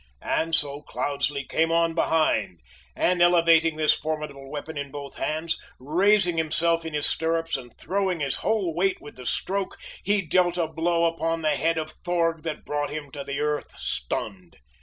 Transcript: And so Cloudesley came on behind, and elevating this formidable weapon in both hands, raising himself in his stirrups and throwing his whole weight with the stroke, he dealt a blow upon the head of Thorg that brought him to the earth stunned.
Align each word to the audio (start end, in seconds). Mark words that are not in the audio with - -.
And 0.23 0.55
so 0.55 0.81
Cloudesley 0.81 1.43
came 1.43 1.71
on 1.71 1.93
behind, 1.93 2.59
and 2.95 3.21
elevating 3.21 3.75
this 3.75 3.93
formidable 3.93 4.49
weapon 4.49 4.75
in 4.75 4.89
both 4.89 5.17
hands, 5.17 5.59
raising 5.77 6.37
himself 6.37 6.83
in 6.85 6.95
his 6.95 7.05
stirrups 7.05 7.55
and 7.55 7.71
throwing 7.77 8.19
his 8.19 8.37
whole 8.37 8.73
weight 8.73 8.99
with 8.99 9.15
the 9.15 9.27
stroke, 9.27 9.77
he 10.03 10.23
dealt 10.23 10.57
a 10.57 10.65
blow 10.65 11.05
upon 11.05 11.43
the 11.43 11.49
head 11.55 11.77
of 11.77 11.91
Thorg 12.03 12.41
that 12.41 12.65
brought 12.65 12.89
him 12.89 13.11
to 13.11 13.23
the 13.23 13.41
earth 13.41 13.77
stunned. 13.77 14.57